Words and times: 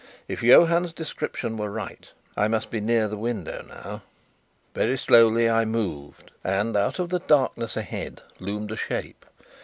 If 0.27 0.41
Johann's 0.41 0.93
description 0.93 1.57
were 1.57 1.69
right, 1.69 2.09
I 2.35 2.47
must 2.47 2.71
be 2.71 2.81
near 2.81 3.07
the 3.07 3.17
window 3.19 3.63
now. 3.67 4.01
Very 4.73 4.97
slowly 4.97 5.47
I 5.47 5.63
moved; 5.63 6.31
and 6.43 6.75
out 6.75 6.97
of 6.97 7.09
the 7.09 7.19
darkness 7.19 7.77
ahead 7.77 8.19
loomed 8.39 8.71
a 8.71 8.75
shape. 8.77 9.23